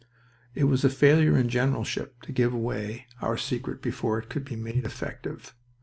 It 0.55 0.63
was 0.63 0.83
a 0.83 0.89
failure 0.89 1.37
in 1.37 1.47
generalship 1.47 2.23
to 2.23 2.31
give 2.31 2.55
away 2.55 3.05
our 3.21 3.37
secret 3.37 3.83
before 3.83 4.17
it 4.17 4.31
could 4.31 4.45
be 4.45 4.55
made 4.55 4.83
effective. 4.83 5.53